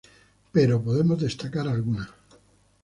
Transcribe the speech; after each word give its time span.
Pero 0.53 0.83
podemos 0.83 1.21
destacar 1.21 1.67
alguna. 1.67 2.09